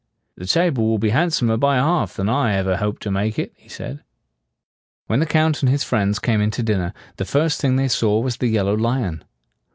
"The 0.35 0.47
table 0.47 0.87
will 0.87 0.97
be 0.97 1.11
hand 1.11 1.31
som 1.31 1.51
er 1.51 1.57
by 1.57 1.75
half 1.75 2.15
than 2.15 2.27
I 2.27 2.55
ever 2.55 2.77
hoped 2.77 3.03
to 3.03 3.11
make 3.11 3.37
it," 3.37 3.53
he 3.55 3.69
said. 3.69 4.03
When 5.05 5.19
the 5.19 5.27
Count 5.27 5.61
and 5.61 5.69
his 5.69 5.83
friends 5.83 6.17
came 6.17 6.41
in 6.41 6.49
to 6.57 6.63
dinner, 6.63 6.91
the 7.17 7.23
first 7.23 7.61
thing 7.61 7.75
they 7.75 7.87
saw 7.87 8.19
was 8.19 8.37
the 8.37 8.47
yellow 8.47 8.73
lion. 8.73 9.23